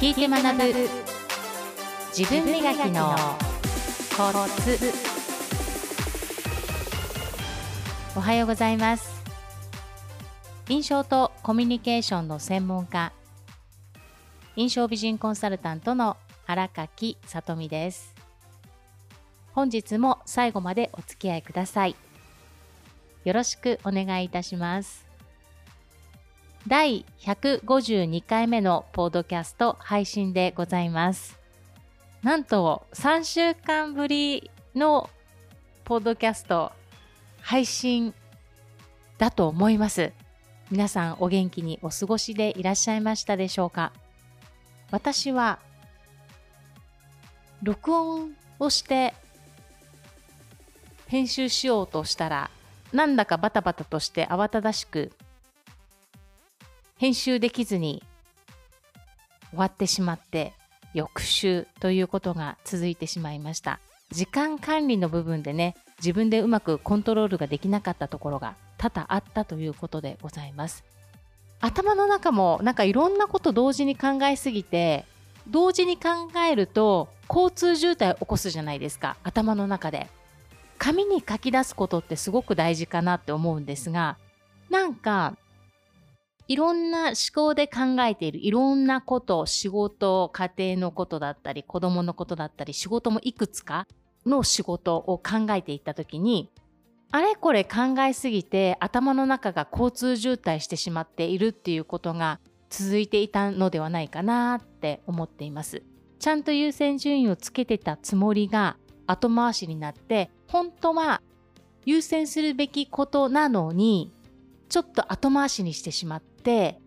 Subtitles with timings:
[0.00, 0.88] 聞いて学ぶ。
[2.16, 3.14] 自分磨きの
[4.16, 4.78] コツ。
[8.16, 9.22] おはようございます。
[10.68, 13.12] 印象とコミュニケーションの専門家。
[14.56, 16.16] 印象美人コンサルタントの
[16.46, 18.14] 荒垣さとみです。
[19.52, 21.94] 本日も最後までお付き合いください。
[23.24, 25.03] よろしくお願いいたします。
[26.66, 31.38] 第152回目のポードキャスト配信でございます。
[32.22, 35.10] なんと3週間ぶりの
[35.84, 36.72] ポードキャスト
[37.42, 38.14] 配信
[39.18, 40.12] だと思います。
[40.70, 43.92] 皆さんお元気にお過ごしでいらっしゃいましたでしょうか？
[44.90, 45.58] 私は
[47.62, 49.12] 録音をして
[51.08, 52.50] 編集しようとしたら
[52.90, 55.12] なんだかバタバタとして慌ただしく
[56.96, 58.04] 編集できずに
[59.50, 60.52] 終わってしまって
[60.94, 63.80] 翌週ということが続いてしまいました。
[64.10, 70.84] 時間管理の部分でね自分でうまくコントロールができなかったところが多々あったということでございます。
[71.60, 75.04] 頭の中もなんかいろんなこと同時に考えすぎて
[75.48, 80.08] 同時に考えると交通渋滞を起こすじゃないですか頭の中で。
[80.78, 84.18] 紙に書き出すことってすごく大事かなって思うんですが
[84.70, 85.36] なんか
[86.46, 93.86] いろんな思考で考えているいろんなこと、仕事、家庭のことだったり、子供のことだったり、仕事もいくつか
[94.26, 96.50] の仕事を考えていったときに、
[97.10, 105.82] あれこれ考えすぎて頭の中が交通渋滞してしまっているっていうことが続いていたのではないかなって思っています。
[106.18, 111.22] ちゃんと優先順位をつけてたつもりが後回しになって、本当は
[111.86, 114.12] 優先するべきことなのに、
[114.68, 116.78] ちょっと後回しにしてしまって、って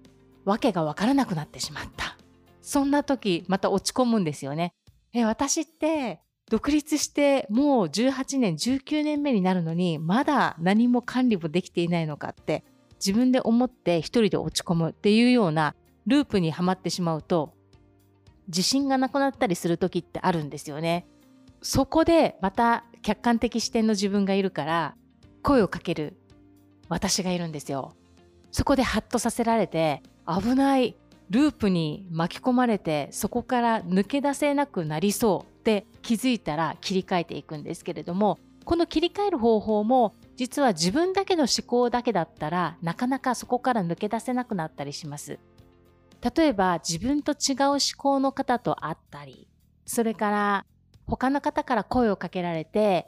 [0.45, 2.15] 訳がわからなくなってしまった。
[2.61, 4.73] そんな時また落ち込むんですよね。
[5.13, 12.63] え、私って独立してもう18年、19年目になるのにまだ何も管理もできていないのかって
[12.99, 17.53] 自分で思って一人で落ち込むっていうようなループにはまってしまうと
[18.47, 21.07] 自信がなくなったりする時ってあるんですよね。
[21.61, 24.95] そこでまた客観的視点の自分がいるから
[25.41, 26.16] 声をかける
[26.89, 27.93] 私がいるんですよ。
[28.51, 30.95] そこでハッとさせられて危ない
[31.29, 45.39] ループに巻き込まれてそこから抜け出せなくなりそうって気づいたら切り替えていくんですけれどもこの切り替える方法も実は自分だけの思考だけだったらなかなかそこから抜け出せなくなったりします。
[46.35, 49.47] 例えば自分と違う思考の方と会ったり
[49.85, 50.65] それから
[51.05, 53.07] 他の方から声をかけられて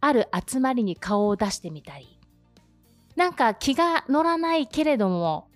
[0.00, 2.19] ある集まりに顔を出してみたり
[3.20, 5.50] なんか気が乗らないけれども、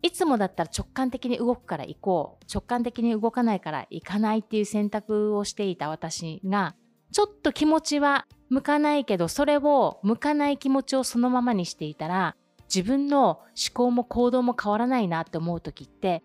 [0.00, 2.44] いつもだったら直感的に動くから行こう。
[2.48, 6.76] 直感的に動かないから行かないっていう選択をしていた私が、
[7.10, 12.36] ちょっと気持ちは向かないけど、それを向かない気持ちをそのままにしていたら、
[12.72, 13.42] 自分の思
[13.74, 16.22] 考も行動も変わらないなって思う時って、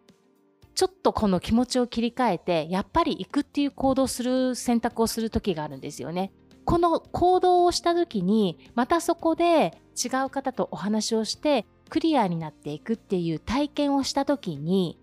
[0.76, 6.32] ちょっとこの気持ちを切り替えて、やっぱり行くっていう行動する選択をする時があるんですよね。
[6.64, 14.98] この行動をした時にまたそこで違う方とお話をしてクリアになっていくっていう体験をした時に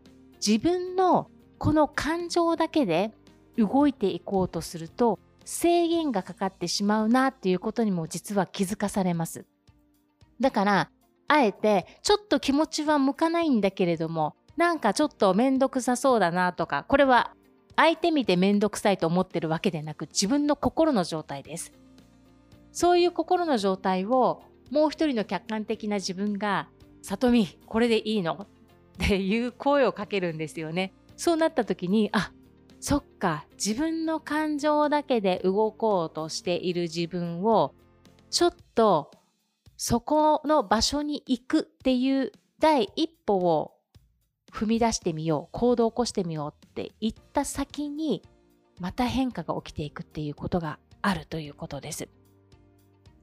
[0.47, 1.29] 自分の
[1.59, 3.13] この感情だけで
[3.57, 9.45] 動いていこうとすると制限がかかってしまうなっていうことにも実は気づかされます。
[10.41, 10.91] だから
[11.29, 17.35] あえてちょっと気持ちは向かないんだけれどもなんかちょっとめんどくさそうだなとかこれは
[17.77, 21.73] 相手見てめんどくさいと思ってるわけでなく自分の心の状態です。
[22.73, 26.69] そういう心の状態をもう一人の客観的な自分が
[27.03, 28.47] 「里見これでいいの?」
[29.05, 30.93] っていう声をかけるんですよね。
[31.17, 32.33] そうなった時にあ
[32.81, 37.75] そっか自分の感情だけで動こうとしている自分を
[38.31, 39.11] ちょっと
[39.77, 43.73] そこの場所に行くっていう第一歩を
[44.53, 48.23] 踏み出してみよう行動を起こしてみようって言った先に
[48.81, 52.09] また変化が起きていくっていうことがあるということです。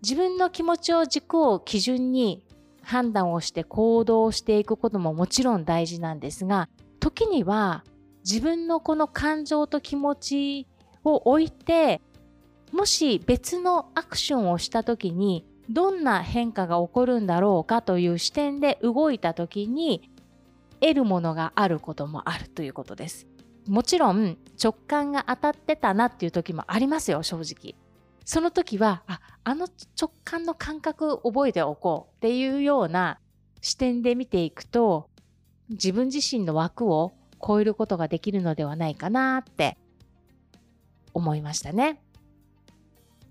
[0.02, 2.44] 自分の気持ちを軸を基準に
[2.84, 6.68] 判断をして行動していくことももちろん大事なんですが
[7.00, 7.84] 時には
[8.24, 10.68] 自分のこの感情と気持ち
[11.04, 12.02] を置いて
[12.72, 20.10] もし別のアクションをした時にどんな変化が起こるんだろうかという視点で動いた時に
[20.80, 23.28] 得るものがあることもあるということです。
[23.68, 27.76] もちろん直感が当たってたなっていう時もありますよ、正直。
[28.26, 29.68] その時は、あ、あの
[30.00, 33.20] 直感の感覚を覚えておこうっていうような
[33.62, 35.10] 視点で見ていくと、
[35.70, 37.14] 自分自身の枠を
[37.46, 39.78] 超えることができるのではないかなって
[41.14, 42.02] 思いましたね。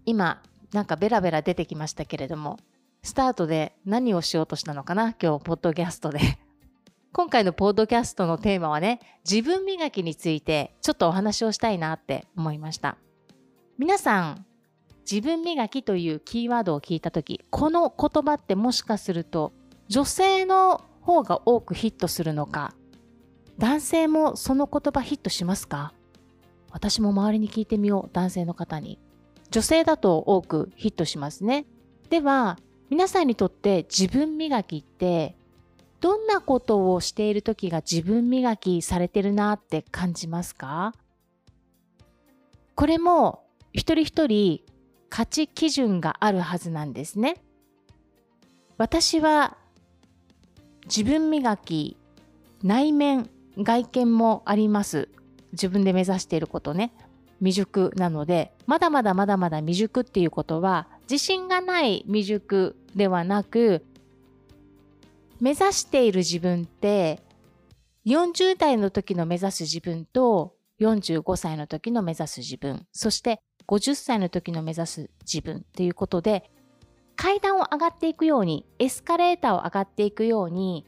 [0.07, 0.43] 今
[0.73, 2.59] なんかベラベラ出てきましたけれども
[3.03, 5.15] スタートで何をしようとしたのかな？
[5.21, 6.19] 今日ポッドキャストで。
[7.13, 12.97] 今回のポッドキャストのテーマはね自分磨きについてちょっとお話をしたいなって思いました。
[13.79, 14.47] 皆さん
[15.11, 19.53] 自分磨きというキーワードを聞いた時この言葉ってもしかすると
[19.89, 22.75] 女性の方が多くヒットするのか
[23.59, 25.93] 男性もその言葉ヒットしますか？
[26.71, 29.01] 私も周りに聞いてみよう男性の方に。
[29.51, 31.67] 女性だと多くヒットしますね。
[32.09, 32.57] では
[32.89, 35.37] 皆さんにとって自分磨きって
[36.01, 40.95] どんなことをしている時が自分磨きされてるなって感じますか？
[42.77, 44.63] これも一人一人
[45.11, 47.37] 価値基準があるはずなんですね。
[48.79, 49.59] 私は
[50.87, 51.99] 自分磨き
[52.63, 53.29] 内面
[53.59, 55.09] 外見もあります。
[55.53, 56.93] 自分で目指していることね。
[57.41, 63.85] 未熟なのでまだまだまだまだ未熟っていうことは自信がない未熟ではなく
[65.41, 67.21] 目指している自分って
[68.07, 72.87] 40代の時の目指す自分と45歳の時の目指す自分。
[72.93, 73.41] そして
[73.71, 76.51] 50歳の時の目指す自分っていうことで
[77.15, 80.85] 階段を上がっていくようにエスカレーターを上がっていくように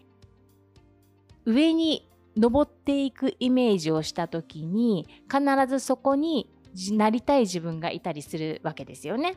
[1.44, 6.50] 上に登っていくイメージをした時に必ずそこに
[6.93, 9.37] なりたい自分がいたりするわけですよね。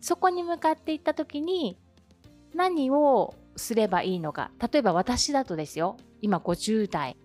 [0.00, 1.78] そこに向かっていった時に
[2.54, 4.50] 何をすればいいのか。
[4.72, 5.96] 例えば私だとですよ。
[6.20, 7.16] 今50代。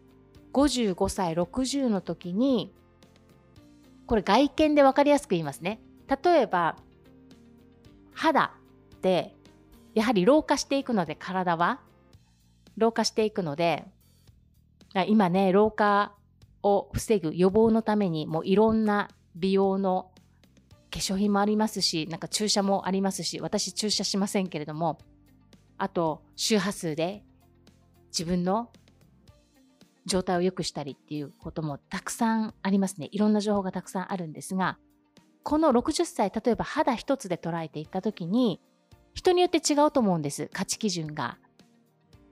[0.53, 2.71] 55歳60の時に
[4.07, 5.79] これ外見で分かりやすく言いますね。
[6.23, 6.77] 例えば
[8.13, 8.55] 肌
[8.95, 9.35] って
[9.93, 11.81] やはり老化していくので体は
[12.77, 13.85] 老化していくので
[15.07, 16.13] 今ね老化
[16.63, 20.11] を防ぐ予防のためにもういろんな美容の
[20.91, 24.97] 化粧品もありますしなんか注射もありますし私注射しませんけれども
[25.77, 27.23] あと周波数で
[28.07, 28.69] 自分の
[30.07, 33.09] 状態を良くしたりっていうこともたくさんありますね。
[33.11, 34.79] いろんな情報がたくさんあるんですが、
[35.43, 38.59] この60歳、例えば肌一つで捉えていった時に、
[39.13, 41.37] 人によって違うと思うんです、価値基準が。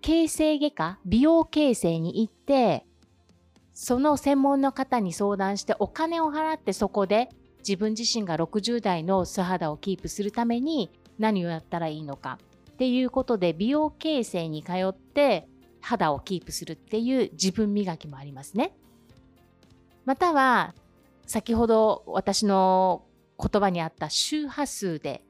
[0.02, 2.86] 形成外科、美容形成に行って、
[3.74, 7.30] その専門の方に相談してお金を払ってそこで
[7.60, 10.90] 自分自身が60代の素肌をキープするために
[11.20, 12.40] 何をやったらいいのか
[12.72, 15.48] っていうことで美容形成に通って
[15.86, 18.76] 肌をキープするっていう自分磨きもありますね。
[20.06, 20.74] または
[21.28, 23.04] 先ほど私の
[23.40, 25.24] 言葉にあった周波数で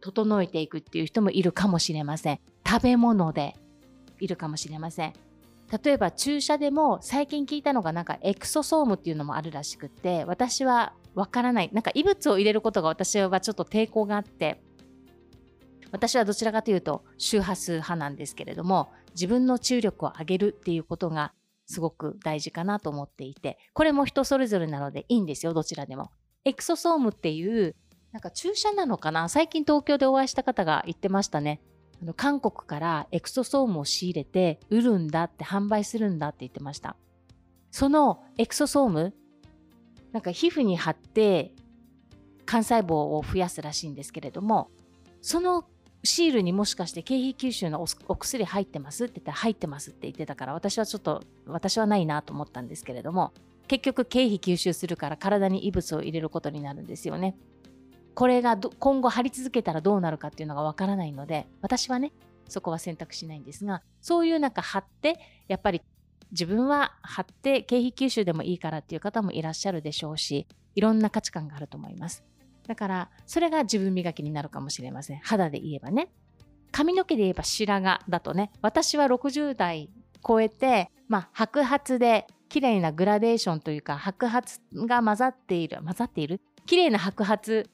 [0.00, 2.40] 整えていくっていう人もいるかもしれません。
[2.64, 3.56] 食べ物で
[4.20, 5.12] いるかもしれません。
[5.82, 14.60] 例えば注射でも最近聞いたのがなんかエクソソームっていうのもあるらしくって私はわからないなんか異物を入れることが私はちょっと抵抗があって
[15.92, 21.32] 私はどちらかというと周波数派なんですけれども自分の注力を上げるっていうことが
[21.66, 26.10] すごく大事かなと思っていてこれも人それぞれなのでいいんですよどちらでも。
[26.44, 27.74] エクソソームっていう
[28.12, 29.28] なんか注射なのかな？
[29.28, 31.60] 最近東京でお会いした方が言ってましたね。
[32.00, 36.96] あの韓国からエクソソームを仕入れて売るんだって販売するんだって言ってました。
[37.70, 39.14] そのエクソソーム
[40.12, 41.52] なんか皮膚に貼って
[42.40, 44.70] 幹細胞を増やすらしいんですけれども
[45.20, 45.64] その
[46.06, 53.32] シールにもしかして経費吸収のお薬入ってますって言ったら入ってますって言ってたから私はちょっと私はないなと思ったんですけれども
[53.68, 57.36] 結局経費吸収するから体に異物を入れることになるんですよね。
[58.14, 62.12] これが今後貼り続けたらどうなるかっていうのがわからないので私はね
[62.48, 65.82] そこは選択しないんですがそういうなんか貼ってやっぱり
[66.30, 72.24] 自分は貼って経費吸収でもいいからっていう方もいらっしゃるでしょうしいろんな価値観があると思います。
[72.66, 75.20] だから、それが自分磨きになるかもしれません。
[75.20, 76.08] 肌で言えばね。
[76.72, 79.88] 髪の毛で言えば白髪だとね、私は60代
[80.26, 84.46] 超えて、まあ、白髪で綺麗なグラデーションというか、白髪
[84.86, 86.40] が混ざっている、混ざっている？
[86.66, 87.64] 綺麗な白髪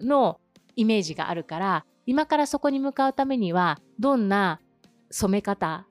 [0.00, 0.40] の
[0.76, 4.60] イメージがあるから、今からそこに向かうためには、どんな
[5.10, 5.86] 染め方、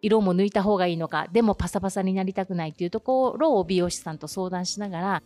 [0.00, 5.22] 色も抜いた方がいいのか、でもパサパサになりたくないっていうところを美容師さんと相談しながら、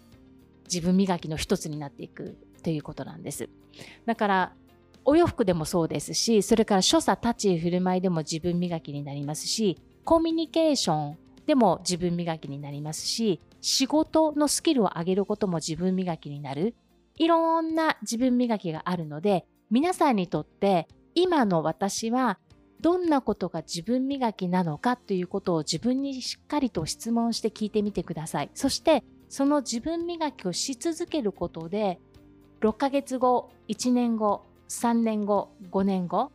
[0.65, 3.49] 自分磨きの一つになっていくということなんです。
[4.07, 4.53] だから
[5.05, 16.75] お洋服でもそうですし、それから所作、立ち居、振る舞いでも自分磨きになりますし、コミュニケーションでも自分磨きになりますし、仕事のスキルを上げることも自分磨きになる。
[17.17, 22.39] いろんな自分磨きがあるので、皆さんにとって今の私は
[22.81, 28.51] どんなことが自分磨きなのかということを自分にしっかりと質問して聞いてみてください。
[28.55, 31.99] そしてその自分磨きをし続けることで
[32.63, 36.31] 6ヶ月後、1年後、3年後、5年後、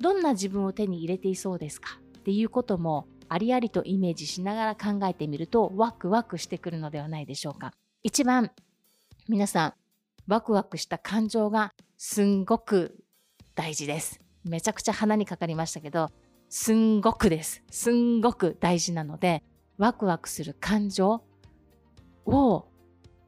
[0.00, 1.98] どんな自分を手に入れていそうですか？
[2.18, 7.72] っていうこともありありとイメージしながら考えてみるとワクワクしてくるのではないでしょうか。
[8.04, 8.52] 一番
[9.28, 9.74] 皆さん
[10.28, 12.96] ワクワクした感情がすんごく
[13.56, 14.20] 大事です。
[14.44, 16.10] めちゃくちゃ鼻にかかりましたけど、
[16.48, 17.64] すんごくです。
[17.70, 19.42] すんごく大事なので、
[19.78, 21.24] ワクワクする感情
[22.24, 22.66] を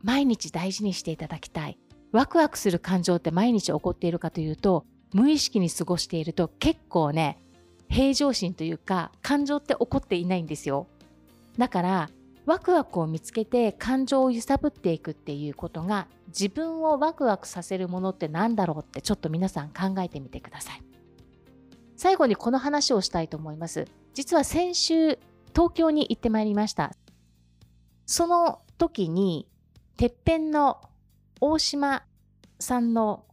[0.03, 1.79] 毎日大事にしていただきたい。
[2.13, 7.39] ワクワクする感情って毎日起こっているかというと、無意識に過ごしていると結構ね、
[7.89, 10.87] 平常心というか感情って起こっていないんですよ。
[11.57, 12.11] だから
[12.47, 20.83] ワクワクを見つけて感情を揺さぶっていくっていうことが自分をワクワクさせるものって何だろうってちょっと皆さん考えてみてください。
[21.97, 23.87] 最後にこの話をしたいと思います。
[24.15, 25.19] 実は先週
[25.53, 26.93] 東京に行ってまいりました。
[28.07, 29.47] その時に
[29.97, 30.81] てっぺんの
[31.41, 32.03] 大島
[32.59, 33.25] さんの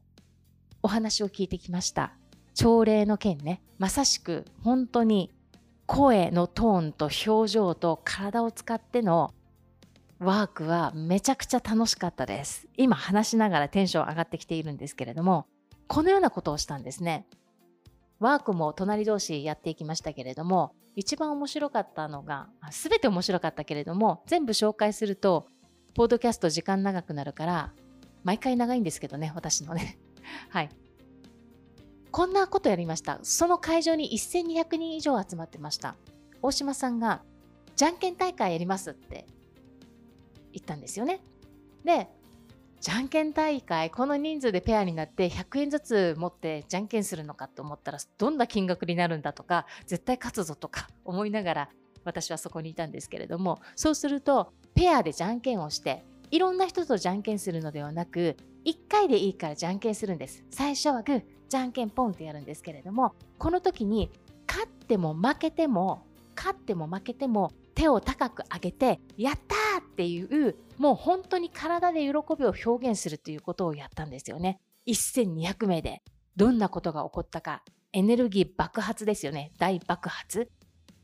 [0.83, 2.13] お話を聞いてきました。
[2.53, 3.63] 朝礼の件ね。
[3.79, 5.33] まさしく本当に
[5.88, 9.33] 声のトーンと表情と体を使っての
[10.19, 12.67] ワークはめちゃくちゃ楽しかったです。
[12.77, 15.47] 今話しながらテンション上がってきているんですけれども、
[15.88, 17.25] このようなことをしたんですね。
[18.19, 25.47] ワークも隣同士やっていきましたけれども、一番面白かったのが、すべて面白かったけれども、全部紹介すると、
[25.95, 27.74] ポッドキャスト時間長くなるから、
[28.25, 29.98] 毎回長いんですけどね、私のね。
[30.50, 30.70] はい。
[32.12, 33.20] こんなことやりました。
[33.22, 35.96] その会場に1200人以上集まってました。
[36.41, 37.22] 大島さんが、
[37.75, 39.27] じゃんけん大会やりますって
[40.51, 41.22] 言ったんですよね。
[41.84, 42.10] で、
[42.82, 51.70] じゃんけん大会、この人数でペアになって100円ずつ持ってじゃんけんするのかと思ったら、どんな金額になるんだとか、絶対勝つぞとか思いながら、
[52.03, 60.44] 私はそこにいたんですけれども、そうすると、ペアでじゃんけんをして、いろんな人とじゃんけんするのではなく、1回でいいからじゃんけんするんです。
[60.50, 64.12] 最初はグー、じゃんけんポンってやるんですけれどもこの時に
[64.48, 66.05] 勝っても負けても
[66.36, 74.60] 勝っても負けても手を高く上げてやったーっていうもう本当に体で喜びを表現するということをやったんですよね。
[74.88, 76.03] 1200名で
[76.36, 77.63] どんなことが起こったか
[77.94, 80.51] エネルギー爆発ですよね大爆発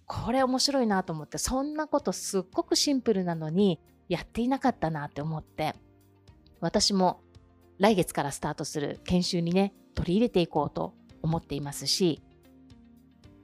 [0.06, 3.80] これ面白いなと思ってそんなことすっごくシンプルなのに
[4.12, 5.74] やっていなかったなって思って
[6.60, 7.22] 私も
[7.77, 12.22] 来月からスタートする研修にね取り入れていこうと思っていますし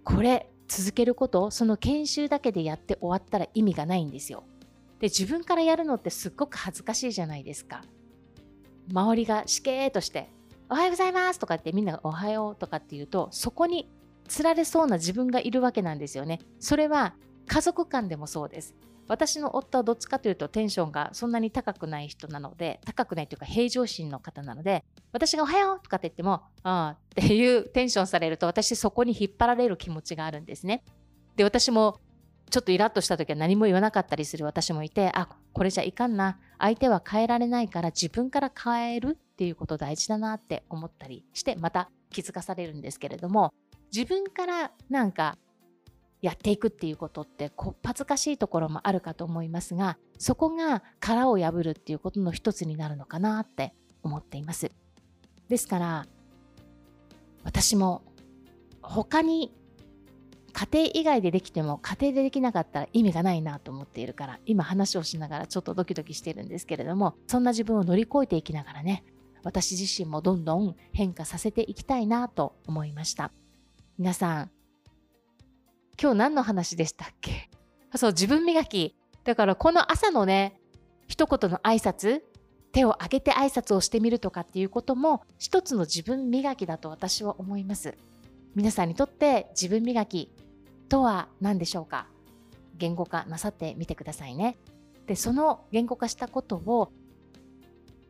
[0.03, 4.43] これ続けることその研修だけでやって終わったら意味がないんですよ。
[5.00, 7.81] で自分からやるのってすっごく恥ずかしいじゃないですか。
[8.91, 10.29] 周りがしけーとして
[10.69, 13.89] 「おはようございます」とかってみんなが「おはよう」とかって言うとそこに
[14.27, 16.39] つられそうな自分がいるわけなんですよね。
[16.59, 17.15] それは
[17.47, 18.75] 家族間でもそうです。
[19.07, 30.83] 私の夫はどっちかというとテンションがそんなに高くない人なので、高くないというか平常心の方なので、私がおはようとかって言っても、ああっていうテンションされると私そこに引っ張られる気持ちがあるんですね。
[31.35, 31.99] で、私も
[32.49, 36.39] ちょっとイラッとした時は何も言わなかったりする私もいて、あ、これじゃいかんな。
[36.59, 43.53] 相手は変えられないから自分から変えるっていうこと大事だなって思ったりして、また気づかされるんですけれども、
[43.93, 45.37] 自分からなんか
[46.21, 54.71] やっていくっていうことってこっぱずかしいところもあるかと思いますがそこが殻を破るっていうことの一つになるのかなって思っています。
[55.47, 56.05] ですから
[57.43, 58.01] 私も
[58.81, 59.53] 他に
[60.53, 69.03] 家庭以外でできても家庭でできなかったら意味がないなと思っているから今話をしながらちょっとドキドキしてるんですけれどもそんな自分を乗り越えていきながらね
[69.43, 73.31] 私自身もどんどん変化させていきたいなと思いました。
[73.97, 74.56] 皆さん
[76.00, 77.50] 今日何の話でしたっけ？
[77.96, 78.96] そう、自分磨き。
[79.24, 80.62] だからこの朝のね、
[81.08, 82.22] 一言の挨拶、
[82.72, 87.96] 手を挙げて挨拶をしてみるとかっていうことも一つの自分磨きだと私は思います。
[88.54, 90.32] 皆さんにとって自分磨き
[90.88, 92.08] とは何でしょうか？
[92.77, 94.56] 言語化なさってみてくださいね。
[95.08, 96.92] で、その言語化したことを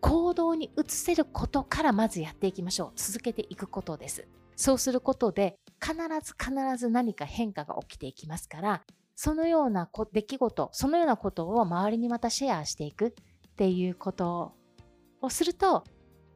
[0.01, 2.91] 行動に移せることからまずやっていきましょう。
[2.97, 4.27] 続けていくことです。
[4.57, 8.83] そうすることで必ず必ず何か変化が起きていきますから
[9.15, 13.11] そのような出来事そのようなことを周りにまたシェアしていくっ
[13.55, 14.53] ていうこと
[15.21, 15.83] をすると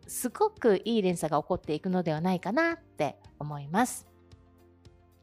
[0.08, 4.08] すごくいい連鎖が起こっていくのではないかなって思います。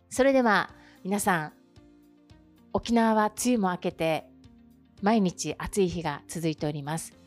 [0.08, 0.70] それでは
[1.04, 1.52] 皆さん
[2.72, 4.24] 沖縄は梅雨も明けて
[5.02, 7.17] 毎日暑い日が続いております。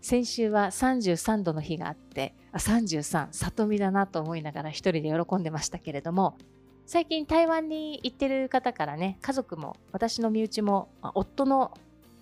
[0.00, 6.38] 先週は33度の日があってあ33里見だなと思いながら一人で喜んでましたけれども
[6.86, 11.72] 最近台湾に行ってる方からね家族も私の身内も、夫の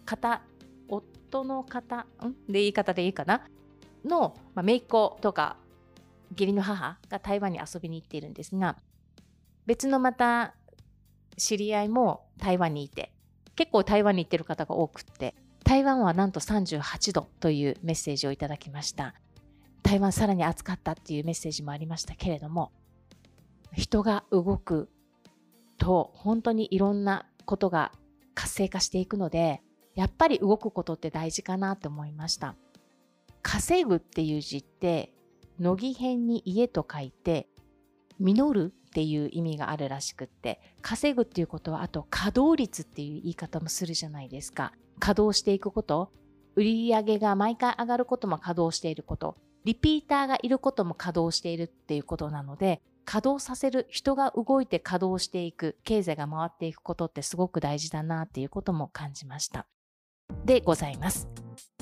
[0.04, 0.42] 方
[0.88, 2.32] 夫の方ん？
[2.49, 3.42] で言い方でいいかな？
[4.04, 5.56] の、まあ、姪っ子とか
[6.32, 8.76] 義理の母が台湾に遊びに行っているんですが
[9.66, 10.54] 別のまた
[11.37, 13.12] 知り合いも台湾にいて
[13.54, 15.35] 結構台湾に行ってる方が多くって。
[15.68, 19.12] 台湾はなんと38度というメッセージをいただきました。
[19.82, 22.72] 台湾さらに暑かったっていうメッセージもありましたけれども
[23.75, 24.88] 人が動く
[25.76, 27.92] と本当にいろんなことが
[28.34, 29.60] 活性化していくので
[29.94, 32.54] やっぱり動くことって大事かなと思いました。
[33.42, 35.12] 稼ぐっていう字って
[35.60, 37.46] 乃木編に家と書いて
[38.18, 44.72] 実るっていう意味があるらしくって稼ぐっていうことはあと稼働率っていう言い方もするじゃないですか。
[44.98, 46.12] 稼働していくこと
[46.56, 59.66] 売上が毎回上がることも稼働していることリピーターがいることも稼働しているっていうことなので稼働させる人が動いて稼働していく経済が回っていくことってすごく大事だなっていうことも感じました。
[60.44, 61.26] でございます。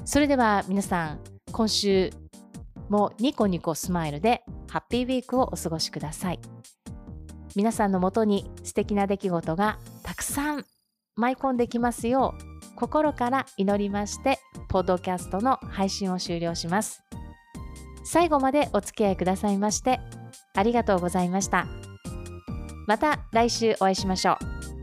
[0.05, 1.21] それでは皆さん
[1.51, 2.13] 今週
[2.89, 6.39] もニコニコスマイルでハッピーウィークをお過ごしください。
[7.57, 10.65] 皆さんのもとに素敵な出来事がたくさん
[11.17, 17.03] 舞い込んできますよう心から祈りましてポッドキャストの配信を終了します。
[18.05, 19.99] 最後までお付き合いくださいまして
[20.55, 21.67] ありがとうございました。
[22.87, 24.39] また来週お会いしましょ
[24.73, 24.76] う。